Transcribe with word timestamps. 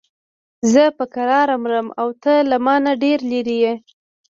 زه 0.71 0.83
په 0.97 1.05
کراره 1.13 1.55
مرم 1.63 1.87
او 2.01 2.07
ته 2.23 2.33
له 2.49 2.57
مانه 2.65 2.91
ډېر 3.03 3.19
لرې 3.31 3.55
یې. 3.63 3.73